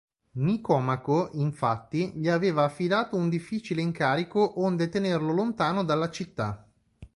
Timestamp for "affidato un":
2.63-3.29